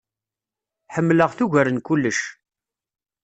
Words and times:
Ḥemleɣ-t 0.93 1.39
ugar 1.45 1.67
n 1.71 1.77
kullec. 1.87 2.19